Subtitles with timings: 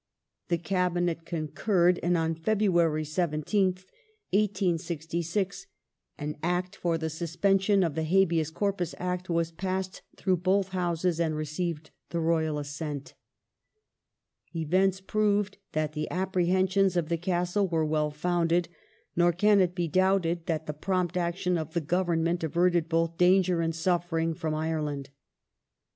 [0.47, 3.85] The Cabinet con curred, and on February 17th,
[4.31, 5.67] 1866,
[6.17, 11.19] an Act for the suspension of the Habeas Corpus Act was passed through both Houses
[11.19, 13.13] and received the Royal assent.^
[14.59, 18.69] Events proved that the apprehensions of the Castle were well founded,
[19.15, 23.61] nor can it be doubted that the prompt action of the Government averted both danger
[23.61, 25.11] and suffering from Ireland.